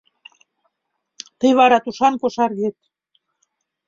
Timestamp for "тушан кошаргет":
1.83-2.75